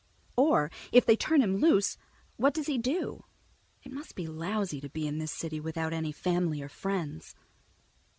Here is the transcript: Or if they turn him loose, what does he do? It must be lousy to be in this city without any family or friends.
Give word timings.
Or 0.35 0.71
if 0.91 1.05
they 1.05 1.15
turn 1.15 1.43
him 1.43 1.57
loose, 1.57 1.95
what 2.35 2.55
does 2.55 2.65
he 2.65 2.79
do? 2.79 3.25
It 3.83 3.91
must 3.91 4.15
be 4.15 4.25
lousy 4.25 4.81
to 4.81 4.89
be 4.89 5.05
in 5.05 5.19
this 5.19 5.31
city 5.31 5.59
without 5.59 5.93
any 5.93 6.11
family 6.11 6.59
or 6.63 6.69
friends. 6.69 7.35